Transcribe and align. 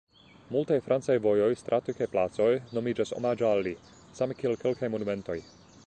Multaj 0.53 0.77
francaj 0.85 1.17
vojoj, 1.25 1.49
stratoj 1.59 1.95
kaj 1.99 2.07
placoj 2.15 2.49
nomiĝas 2.79 3.15
omaĝe 3.19 3.49
al 3.53 3.63
li, 3.69 3.75
same 4.23 4.41
kiel 4.41 4.61
kelkaj 4.65 4.95
monumentoj. 4.97 5.39